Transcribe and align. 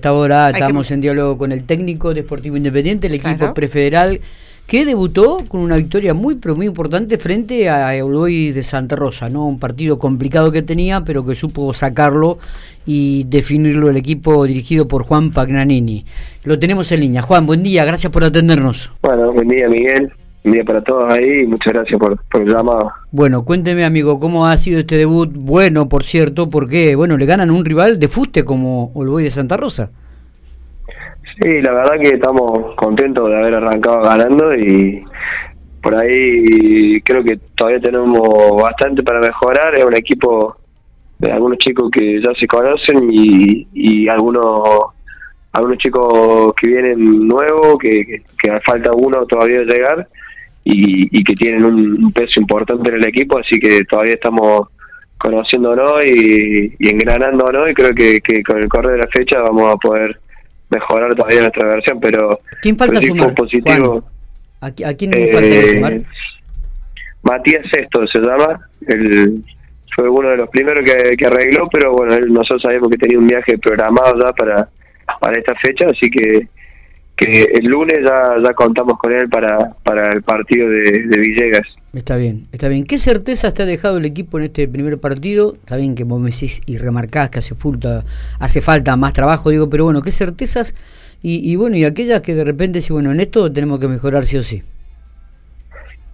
Hasta 0.00 0.08
ahora 0.08 0.48
estamos 0.48 0.90
en 0.92 1.02
diálogo 1.02 1.36
con 1.36 1.52
el 1.52 1.64
técnico 1.64 2.14
de 2.14 2.22
Sportivo 2.22 2.56
Independiente, 2.56 3.08
el 3.08 3.12
equipo 3.12 3.52
prefederal, 3.52 4.18
que 4.66 4.86
debutó 4.86 5.44
con 5.46 5.60
una 5.60 5.76
victoria 5.76 6.14
muy 6.14 6.36
pero 6.36 6.56
muy 6.56 6.64
importante 6.64 7.18
frente 7.18 7.68
a 7.68 7.94
Eloy 7.94 8.50
de 8.52 8.62
Santa 8.62 8.96
Rosa, 8.96 9.28
¿no? 9.28 9.46
Un 9.46 9.58
partido 9.58 9.98
complicado 9.98 10.52
que 10.52 10.62
tenía, 10.62 11.04
pero 11.04 11.26
que 11.26 11.34
supo 11.34 11.74
sacarlo 11.74 12.38
y 12.86 13.24
definirlo 13.24 13.90
el 13.90 13.98
equipo 13.98 14.46
dirigido 14.46 14.88
por 14.88 15.02
Juan 15.02 15.32
Pagnanini. 15.32 16.06
Lo 16.44 16.58
tenemos 16.58 16.90
en 16.92 17.00
línea. 17.00 17.20
Juan, 17.20 17.44
buen 17.44 17.62
día, 17.62 17.84
gracias 17.84 18.10
por 18.10 18.24
atendernos. 18.24 18.90
Bueno, 19.02 19.30
buen 19.34 19.48
día, 19.48 19.68
Miguel. 19.68 20.10
Día 20.42 20.64
para 20.64 20.80
todos 20.80 21.12
ahí 21.12 21.42
y 21.42 21.46
muchas 21.46 21.74
gracias 21.74 21.98
por, 21.98 22.18
por 22.24 22.42
el 22.42 22.48
llamado. 22.48 22.92
Bueno, 23.10 23.44
cuénteme, 23.44 23.84
amigo, 23.84 24.18
¿cómo 24.18 24.46
ha 24.46 24.56
sido 24.56 24.80
este 24.80 24.96
debut? 24.96 25.30
Bueno, 25.34 25.88
por 25.88 26.02
cierto, 26.02 26.48
porque, 26.48 26.96
bueno, 26.96 27.18
le 27.18 27.26
ganan 27.26 27.50
un 27.50 27.62
rival 27.62 27.98
de 27.98 28.08
fuste 28.08 28.44
como 28.44 28.90
Olboy 28.94 29.24
de 29.24 29.30
Santa 29.30 29.58
Rosa. 29.58 29.90
Sí, 31.42 31.60
la 31.60 31.72
verdad 31.72 32.00
que 32.00 32.08
estamos 32.08 32.74
contentos 32.76 33.28
de 33.28 33.36
haber 33.36 33.54
arrancado 33.54 34.02
ganando 34.02 34.54
y 34.54 35.04
por 35.82 36.00
ahí 36.00 37.00
creo 37.02 37.22
que 37.22 37.38
todavía 37.54 37.80
tenemos 37.80 38.62
bastante 38.62 39.02
para 39.02 39.20
mejorar. 39.20 39.74
Es 39.74 39.84
un 39.84 39.94
equipo 39.94 40.56
de 41.18 41.32
algunos 41.32 41.58
chicos 41.58 41.90
que 41.90 42.20
ya 42.22 42.32
se 42.38 42.46
conocen 42.46 43.08
y, 43.10 43.68
y 43.74 44.08
algunos 44.08 44.62
algunos 45.52 45.78
chicos 45.78 46.54
que 46.54 46.66
vienen 46.68 47.26
nuevos, 47.26 47.76
que, 47.80 48.22
que, 48.40 48.60
falta 48.64 48.90
uno 48.94 49.26
todavía 49.26 49.62
llegar 49.62 50.08
y, 50.64 51.24
que 51.24 51.34
tienen 51.34 51.64
un, 51.64 52.12
peso 52.12 52.40
importante 52.40 52.90
en 52.90 52.96
el 52.96 53.08
equipo, 53.08 53.38
así 53.38 53.58
que 53.58 53.84
todavía 53.84 54.14
estamos 54.14 54.68
conociéndonos 55.18 56.04
y, 56.06 56.74
y 56.78 56.88
engranándonos 56.88 57.70
y 57.70 57.74
creo 57.74 57.92
que, 57.92 58.20
que 58.20 58.42
con 58.42 58.58
el 58.58 58.68
correr 58.68 58.92
de 58.92 58.98
la 58.98 59.08
fecha 59.08 59.40
vamos 59.40 59.74
a 59.74 59.76
poder 59.76 60.18
mejorar 60.70 61.14
todavía 61.14 61.40
nuestra 61.40 61.66
versión, 61.66 62.00
pero 62.00 62.38
¿quién 62.62 62.76
falta 62.76 63.00
sumar? 63.00 63.34
positivo. 63.34 64.04
¿A, 64.60 64.70
quién 64.70 65.12
falta 65.32 65.46
eh, 65.46 65.72
sumar? 65.74 66.00
Matías 67.22 67.66
Sesto 67.72 68.06
se 68.06 68.18
llama, 68.20 68.60
el, 68.86 69.42
fue 69.94 70.08
uno 70.08 70.30
de 70.30 70.36
los 70.38 70.48
primeros 70.48 70.84
que, 70.84 71.26
arregló, 71.26 71.68
pero 71.70 71.92
bueno, 71.92 72.16
nosotros 72.28 72.62
sabemos 72.62 72.88
que 72.90 72.96
tenía 72.96 73.18
un 73.18 73.26
viaje 73.26 73.58
programado 73.58 74.24
ya 74.24 74.32
para, 74.32 74.68
para 75.20 75.38
esta 75.38 75.54
fecha, 75.56 75.86
así 75.86 76.08
que 76.08 76.48
que 77.20 77.42
el 77.52 77.66
lunes 77.66 77.98
ya, 78.04 78.36
ya 78.42 78.54
contamos 78.54 78.98
con 78.98 79.12
él 79.12 79.28
para, 79.28 79.70
para 79.84 80.08
el 80.10 80.22
partido 80.22 80.68
de, 80.68 81.06
de 81.06 81.18
Villegas. 81.18 81.66
Está 81.92 82.16
bien, 82.16 82.46
está 82.52 82.68
bien. 82.68 82.84
¿Qué 82.84 82.98
certezas 82.98 83.52
te 83.52 83.62
ha 83.62 83.66
dejado 83.66 83.98
el 83.98 84.04
equipo 84.04 84.38
en 84.38 84.44
este 84.44 84.66
primer 84.68 84.98
partido? 84.98 85.54
Está 85.54 85.76
bien 85.76 85.94
que 85.94 86.04
vos 86.04 86.20
me 86.20 86.30
decís 86.30 86.62
y 86.64 86.78
remarcás 86.78 87.30
que 87.30 87.40
hace 87.40 87.54
falta, 87.54 88.04
hace 88.38 88.60
falta 88.60 88.96
más 88.96 89.12
trabajo, 89.12 89.50
digo, 89.50 89.68
pero 89.68 89.84
bueno, 89.84 90.00
¿qué 90.00 90.12
certezas? 90.12 90.74
Y, 91.20 91.52
y 91.52 91.56
bueno, 91.56 91.76
y 91.76 91.84
aquellas 91.84 92.22
que 92.22 92.34
de 92.34 92.44
repente, 92.44 92.80
si 92.80 92.92
bueno, 92.92 93.10
en 93.10 93.20
esto 93.20 93.52
tenemos 93.52 93.80
que 93.80 93.88
mejorar 93.88 94.24
sí 94.24 94.38
o 94.38 94.42
sí. 94.42 94.62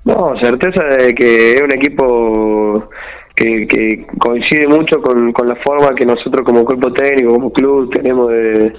No, 0.04 0.34
certeza 0.40 0.82
de 0.84 1.14
que 1.14 1.56
es 1.56 1.62
un 1.62 1.72
equipo 1.72 2.88
que, 3.34 3.66
que 3.66 4.06
coincide 4.18 4.66
mucho 4.66 5.02
con, 5.02 5.32
con 5.32 5.46
la 5.46 5.56
forma 5.56 5.94
que 5.94 6.06
nosotros 6.06 6.44
como 6.44 6.64
cuerpo 6.64 6.92
técnico, 6.92 7.34
como 7.34 7.52
club, 7.52 7.92
tenemos 7.92 8.30
de 8.30 8.72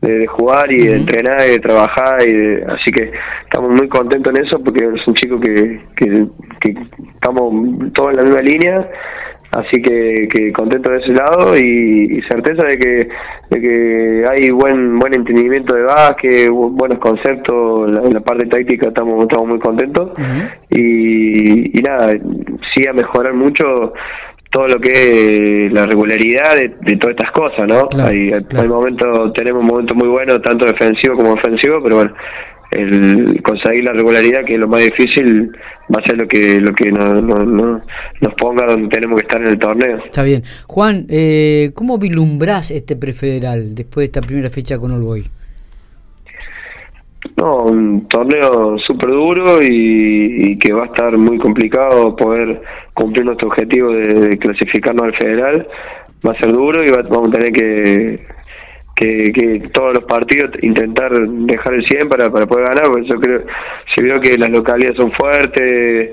de, 0.00 0.26
jugar 0.26 0.70
y 0.72 0.86
de 0.86 0.96
entrenar 0.96 1.46
y 1.46 1.52
de 1.52 1.58
trabajar 1.58 2.18
y 2.26 2.62
así 2.70 2.90
que 2.90 3.10
estamos 3.44 3.70
muy 3.70 3.88
contentos 3.88 4.32
en 4.34 4.46
eso 4.46 4.58
porque 4.62 4.84
es 4.84 5.06
un 5.06 5.14
chico 5.14 5.40
que, 5.40 5.80
que, 5.96 6.76
estamos 7.14 7.92
todos 7.92 8.10
en 8.10 8.16
la 8.16 8.22
misma 8.22 8.40
línea 8.40 8.90
así 9.52 9.80
que, 9.80 10.28
que 10.30 10.52
contento 10.52 10.92
de 10.92 10.98
ese 10.98 11.12
lado 11.14 11.56
y, 11.56 12.22
certeza 12.30 12.66
de 12.66 12.76
que, 12.76 13.08
de 13.50 13.60
que 13.60 14.24
hay 14.30 14.50
buen 14.50 14.98
buen 14.98 15.14
entendimiento 15.14 15.74
de 15.74 15.82
básquet 15.82 16.50
buenos 16.50 16.98
conceptos 16.98 17.90
en 17.90 18.12
la, 18.12 18.20
parte 18.20 18.46
táctica 18.46 18.88
estamos 18.88 19.22
estamos 19.22 19.48
muy 19.48 19.58
contentos 19.58 20.12
y, 20.70 21.78
y 21.78 21.82
nada 21.82 22.12
sí 22.74 22.86
a 22.88 22.92
mejorar 22.92 23.32
mucho 23.32 23.94
todo 24.50 24.66
lo 24.66 24.80
que 24.80 25.66
es 25.66 25.72
la 25.72 25.86
regularidad 25.86 26.56
de, 26.56 26.96
todas 26.96 27.16
estas 27.16 27.30
cosas, 27.32 27.66
¿no? 27.68 27.88
hay, 28.02 28.32
hay 28.32 28.68
momentos, 28.68 29.32
tenemos 29.34 29.62
momentos 29.62 29.96
muy 29.96 30.08
buenos, 30.08 30.40
tanto 30.42 30.64
defensivo 30.64 31.16
como 31.16 31.32
ofensivo, 31.32 31.82
pero 31.82 31.96
bueno, 31.96 32.14
el 32.70 33.42
conseguir 33.42 33.84
la 33.84 33.92
regularidad, 33.92 34.44
que 34.44 34.54
es 34.54 34.60
lo 34.60 34.68
más 34.68 34.82
difícil, 34.82 35.50
va 35.94 36.00
a 36.00 36.06
ser 36.06 36.18
lo 36.18 36.28
que 36.28 36.60
lo 36.60 36.74
que 36.74 36.92
nos, 36.92 37.22
nos 37.22 38.34
ponga 38.36 38.66
donde 38.66 38.88
tenemos 38.88 39.20
que 39.20 39.26
estar 39.26 39.40
en 39.40 39.48
el 39.48 39.58
torneo. 39.58 39.98
Está 40.04 40.22
bien. 40.22 40.42
Juan, 40.66 41.06
eh, 41.08 41.70
¿cómo 41.74 41.98
vislumbrás 41.98 42.70
este 42.70 42.96
prefederal 42.96 43.74
después 43.74 44.02
de 44.02 44.04
esta 44.06 44.20
primera 44.20 44.50
fecha 44.50 44.78
con 44.78 44.92
Olboy? 44.92 45.24
No, 47.38 47.58
un 47.58 48.08
torneo 48.08 48.76
súper 48.78 49.10
duro 49.10 49.62
y, 49.62 50.58
que 50.58 50.72
va 50.72 50.82
a 50.82 50.86
estar 50.86 51.16
muy 51.16 51.38
complicado 51.38 52.16
poder 52.16 52.60
cumplir 52.94 53.26
nuestro 53.26 53.48
objetivo 53.48 53.92
de, 53.92 54.36
clasificarnos 54.38 55.04
al 55.04 55.16
federal. 55.16 55.68
Va 56.26 56.32
a 56.32 56.38
ser 56.38 56.52
duro 56.52 56.82
y 56.82 56.90
vamos 56.90 57.28
a 57.28 57.38
tener 57.38 57.52
que, 57.52 58.16
que, 58.96 59.68
todos 59.72 59.94
los 59.94 60.04
partidos 60.04 60.50
intentar 60.62 61.12
dejar 61.12 61.74
el 61.74 61.86
100 61.86 62.08
para, 62.08 62.28
para 62.28 62.46
poder 62.46 62.66
ganar, 62.70 62.90
porque 62.90 63.08
yo 63.08 63.20
creo, 63.20 63.42
si 63.94 64.02
veo 64.02 64.20
que 64.20 64.36
las 64.36 64.50
localidades 64.50 64.96
son 64.96 65.12
fuertes, 65.12 66.10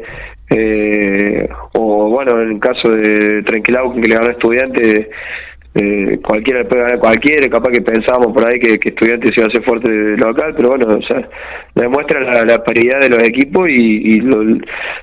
eh, 0.52 1.50
o 1.74 2.09
bueno, 2.12 2.40
en 2.40 2.52
el 2.52 2.59
caso 2.59 2.92
de 2.92 3.42
Tranquilao, 3.42 3.96
que 3.96 4.02
le 4.02 4.16
ganó 4.16 4.28
a 4.28 4.34
Estudiantes, 4.34 5.07
eh, 5.78 6.19
cualquiera 6.24 6.63
puede 6.63 6.84
ganar 6.84 7.00
cualquiera, 7.00 7.50
capaz 7.50 7.69
que 7.72 7.81
pensábamos 7.81 8.31
por 8.31 8.46
ahí 8.46 8.58
que, 8.62 8.80
que 8.80 8.90
Estudiantes 8.90 9.31
iba 9.36 9.47
a 9.47 9.50
ser 9.50 9.62
fuerte 9.63 9.91
local, 10.16 10.53
pero 10.56 10.69
bueno, 10.69 10.88
o 10.88 11.02
sea, 11.02 11.28
demuestra 11.75 12.22
la, 12.22 12.63
paridad 12.63 13.02
de 13.02 13.09
los 13.09 13.22
equipos 13.24 13.68
y, 13.69 14.22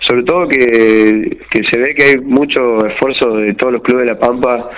sobre 0.09 0.23
todo 0.25 0.49
que, 0.49 1.39
que 1.51 1.65
se 1.71 1.79
ve 1.79 1.95
que 1.95 2.05
hay 2.05 2.17
mucho 2.21 2.79
esfuerzo 2.87 3.35
de 3.35 3.53
todos 3.53 3.75
los 3.75 3.83
clubes 3.83 4.07
de 4.07 4.15
La 4.15 4.19
Pampa 4.19 4.71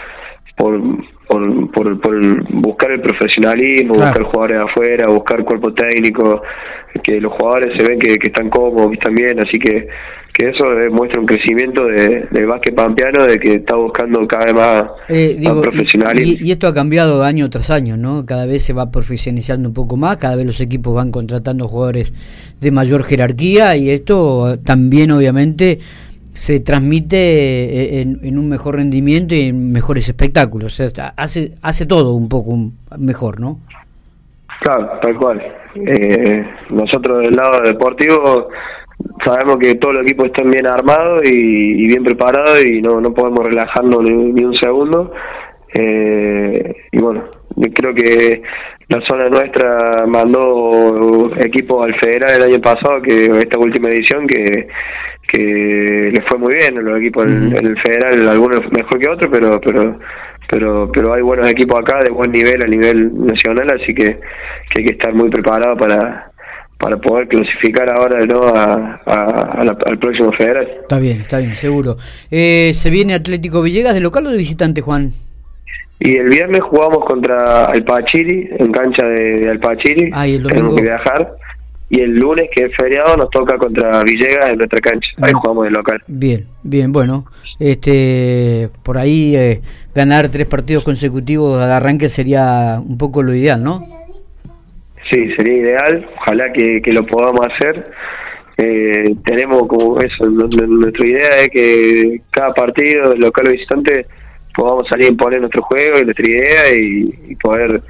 por, 0.56 0.81
por, 1.28 2.00
por, 2.00 2.53
buscar 2.55 2.91
el 2.91 3.00
profesionalismo, 3.00 3.94
buscar 3.94 4.22
jugadores 4.22 4.59
de 4.59 4.65
afuera, 4.65 5.11
buscar 5.11 5.44
cuerpo 5.44 5.72
técnico, 5.75 6.43
que 7.05 7.21
los 7.21 7.32
jugadores 7.34 7.72
se 7.78 7.88
ven 7.88 8.00
que, 8.00 8.16
que 8.16 8.31
están 8.31 8.50
cómodos, 8.50 8.88
que 8.88 8.94
están 8.94 9.15
bien, 9.15 9.38
así 9.41 9.61
que 9.61 9.87
que 10.36 10.48
eso 10.48 10.64
demuestra 10.82 11.20
un 11.20 11.26
crecimiento 11.26 11.84
de, 11.86 12.26
del 12.32 12.46
básquet 12.46 12.74
pampeano, 12.74 13.24
de 13.24 13.38
que 13.38 13.54
está 13.54 13.76
buscando 13.76 14.26
cada 14.26 14.46
vez 14.46 14.54
más, 14.54 14.84
eh. 15.08 15.36
Y, 16.40 16.50
esto 16.50 16.66
ha 16.66 16.74
cambiado 16.74 17.22
año 17.22 17.48
tras 17.50 17.70
año, 17.70 17.96
¿no? 17.96 18.26
Cada 18.26 18.44
vez 18.44 18.64
se 18.64 18.72
va 18.72 18.90
profesionalizando 18.90 19.68
un 19.68 19.74
poco 19.74 19.96
más, 19.96 20.16
cada 20.16 20.34
vez 20.34 20.44
los 20.44 20.60
equipos 20.60 20.92
van 20.92 21.12
contratando 21.12 21.68
jugadores 21.68 22.12
de 22.60 22.70
mayor 22.72 23.04
jerarquía 23.04 23.76
y 23.76 23.90
esto 23.90 24.58
también 24.64 25.12
obviamente 25.12 25.78
se 26.32 26.58
transmite 26.58 27.16
eh, 27.16 28.00
en, 28.00 28.36
un 28.36 28.48
mejor 28.48 28.74
rendimiento 28.74 29.36
y 29.36 29.42
en 29.42 29.70
mejores 29.70 30.08
espectáculos. 30.08 30.80
O 30.80 30.88
sea, 30.90 31.14
hace, 31.16 31.52
hace 31.62 31.86
todo 31.86 32.14
un 32.14 32.28
poco 32.28 32.58
mejor, 32.98 33.38
¿no? 33.38 33.60
Claro, 34.62 34.98
tal 35.00 35.16
cual. 35.16 35.40
Eh, 35.76 36.44
nosotros 36.70 37.22
del 37.22 37.36
lado 37.36 37.60
deportivo 37.62 38.48
sabemos 39.25 39.59
que 39.59 39.75
todos 39.76 39.94
los 39.94 40.04
equipos 40.04 40.26
están 40.26 40.50
bien 40.50 40.66
armados 40.66 41.22
y, 41.25 41.87
bien 41.87 42.04
preparados 42.04 42.65
y 42.65 42.81
no, 42.81 43.00
no 43.00 43.12
podemos 43.12 43.44
relajarnos 43.44 44.03
ni, 44.03 44.44
un 44.44 44.54
segundo. 44.56 45.12
Eh, 45.76 46.75
y 46.92 46.98
bueno, 46.98 47.25
creo 47.75 47.94
que 47.94 48.43
la 48.88 49.00
zona 49.06 49.28
nuestra 49.28 50.06
mandó 50.06 51.31
equipos 51.38 51.87
al 51.87 51.94
federal 52.00 52.37
el 52.37 52.53
año 52.53 52.60
pasado, 52.60 53.00
que 53.03 53.26
esta 53.26 53.59
última 53.59 53.88
edición, 53.88 54.26
que, 54.26 54.69
que 55.26 56.12
les 56.12 56.25
fue 56.28 56.38
muy 56.38 56.54
bien 56.54 56.84
los 56.84 57.00
equipos 57.00 57.26
en, 57.26 57.56
el 57.56 57.81
federal, 57.81 58.28
algunos 58.28 58.60
mejor 58.70 58.98
que 59.00 59.09
otros, 59.09 59.31
pero 59.32 59.60
pero 59.60 59.98
pero 60.48 60.93
pero 60.93 61.14
hay 61.14 61.22
buenos 61.22 61.50
equipos 61.50 61.81
acá 61.81 62.00
de 62.04 62.10
buen 62.10 62.31
nivel 62.31 62.62
a 62.62 62.66
nivel 62.66 63.26
nacional, 63.26 63.66
así 63.75 63.94
que, 63.94 64.04
que 64.04 64.81
hay 64.81 64.84
que 64.84 64.93
estar 64.93 65.14
muy 65.14 65.31
preparado 65.31 65.76
para 65.76 66.31
para 66.79 66.97
poder 66.97 67.29
clasificar 67.29 67.88
ahora 67.91 68.25
no 68.26 68.41
al 69.06 69.99
próximo 69.99 70.32
federal. 70.32 70.69
Está 70.82 70.99
bien, 70.99 71.21
está 71.21 71.38
bien, 71.38 71.56
seguro. 71.56 71.97
Eh, 72.31 72.73
¿Se 72.75 72.91
viene 72.91 73.15
Atlético 73.15 73.62
Villegas 73.62 73.94
de 73.94 74.00
local 74.00 74.26
o 74.26 74.31
de 74.31 74.37
visitante, 74.37 74.81
Juan? 74.81 75.12
Y 76.00 76.17
el 76.17 76.29
viernes 76.29 76.61
jugamos 76.61 77.05
contra 77.06 77.67
Alpachiri, 77.67 78.50
en 78.59 78.73
cancha 78.73 79.06
de, 79.06 79.49
Alpachiri. 79.50 80.11
Ah, 80.12 80.26
y 80.26 80.35
el 80.35 80.43
Tenemos 80.43 80.76
que 80.76 80.82
viajar. 80.82 81.37
Y 81.88 82.00
el 82.00 82.17
lunes, 82.17 82.49
que 82.55 82.65
es 82.65 82.73
feriado, 82.76 83.17
nos 83.17 83.31
toca 83.31 83.56
contra 83.56 84.03
Villegas 84.03 84.50
en 84.50 84.59
nuestra 84.59 84.81
cancha. 84.81 85.09
Ahí 85.23 85.32
ah. 85.35 85.38
jugamos 85.41 85.65
de 85.65 85.71
local. 85.71 86.03
Bien, 86.09 86.47
bien, 86.62 86.93
bueno. 86.93 87.26
este 87.61 88.69
Por 88.82 88.99
ahí 88.99 89.37
eh, 89.37 89.61
ganar 89.94 90.29
tres 90.29 90.47
partidos 90.47 90.82
consecutivos 90.82 91.62
al 91.62 91.71
arranque 91.71 92.09
sería 92.09 92.82
un 92.85 92.99
poco 92.99 93.23
lo 93.23 93.32
ideal, 93.32 93.62
¿no? 93.62 93.94
Sí, 95.10 95.34
sería 95.34 95.56
ideal, 95.58 96.08
ojalá 96.16 96.52
que, 96.52 96.80
lo 96.92 97.04
podamos 97.04 97.40
hacer. 97.46 97.84
Eh, 98.56 99.14
tenemos 99.24 99.66
como 99.66 100.00
eso, 100.00 100.26
nuestra 100.26 101.06
idea 101.06 101.40
es 101.40 101.48
que 101.48 102.20
cada 102.30 102.54
partido, 102.54 103.14
local 103.16 103.48
o 103.48 103.50
visitante, 103.50 104.06
podamos 104.56 104.88
salir 104.88 105.06
a 105.06 105.10
imponer 105.10 105.40
nuestro 105.40 105.62
juego 105.62 105.98
y 105.98 106.04
nuestra 106.04 106.26
idea 106.26 106.74
y, 106.74 107.34
poder 107.36 107.82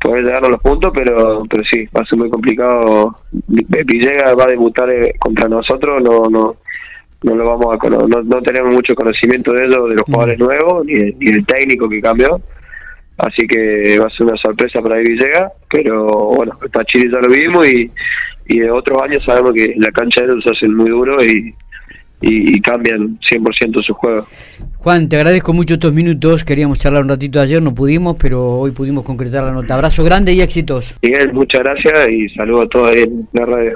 poder 0.00 0.24
llegar 0.24 0.44
a 0.44 0.48
los 0.48 0.60
puntos, 0.60 0.90
pero 0.92 1.44
pero 1.48 1.62
sí, 1.64 1.86
va 1.96 2.02
a 2.02 2.06
ser 2.06 2.18
muy 2.18 2.28
complicado. 2.28 3.16
Villegas 3.30 4.36
va 4.36 4.44
a 4.44 4.48
debutar 4.48 4.90
eh, 4.90 5.14
contra 5.18 5.48
nosotros, 5.48 6.02
no 6.02 6.28
no 6.28 6.56
no 7.22 7.34
lo 7.36 7.44
vamos 7.46 7.76
a 7.80 7.88
no, 7.88 8.22
no 8.22 8.42
tenemos 8.42 8.74
mucho 8.74 8.96
conocimiento 8.96 9.52
de 9.52 9.64
ellos, 9.64 9.88
de 9.88 9.94
los 9.94 10.04
jugadores 10.04 10.40
mm. 10.40 10.42
nuevos, 10.42 10.84
ni, 10.84 10.94
ni 10.94 11.30
del 11.30 11.46
técnico 11.46 11.88
que 11.88 12.00
cambió. 12.00 12.40
Así 13.22 13.46
que 13.46 13.98
va 14.00 14.06
a 14.06 14.10
ser 14.10 14.26
una 14.26 14.36
sorpresa 14.36 14.82
para 14.82 14.98
Villegas, 14.98 15.52
pero 15.70 16.06
bueno, 16.34 16.58
para 16.72 16.84
Chile 16.86 17.08
ya 17.12 17.20
lo 17.20 17.32
vimos 17.32 17.68
y, 17.68 17.88
y 18.46 18.58
de 18.58 18.70
otros 18.70 19.00
años 19.00 19.22
sabemos 19.22 19.52
que 19.52 19.74
la 19.76 19.92
cancha 19.92 20.22
de 20.22 20.32
ellos 20.32 20.44
se 20.44 20.50
hacen 20.50 20.74
muy 20.74 20.90
duro 20.90 21.22
y, 21.22 21.54
y, 22.20 22.60
cambian 22.60 23.18
100% 23.20 23.84
su 23.84 23.94
juego. 23.94 24.26
Juan, 24.78 25.08
te 25.08 25.16
agradezco 25.16 25.52
mucho 25.52 25.74
estos 25.74 25.92
minutos. 25.92 26.44
Queríamos 26.44 26.80
charlar 26.80 27.02
un 27.02 27.10
ratito 27.10 27.40
ayer, 27.40 27.62
no 27.62 27.74
pudimos, 27.74 28.16
pero 28.20 28.58
hoy 28.58 28.72
pudimos 28.72 29.04
concretar 29.04 29.44
la 29.44 29.52
nota. 29.52 29.74
Abrazo 29.74 30.02
grande 30.04 30.32
y 30.32 30.40
éxitos. 30.40 30.96
Miguel, 31.02 31.32
muchas 31.32 31.60
gracias 31.62 32.08
y 32.08 32.28
saludos 32.30 32.66
a 32.66 32.68
todos 32.68 32.96
en 32.96 33.28
la 33.32 33.46
radio. 33.46 33.72